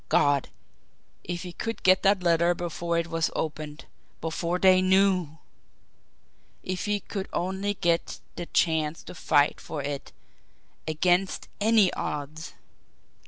[0.09, 0.49] God,
[1.23, 3.85] if he could get that letter before it was opened
[4.19, 5.37] before they KNEW!
[6.63, 10.11] If he could only get the chance to fight for it
[10.87, 12.47] against ANY odds!
[12.53, 12.57] Life!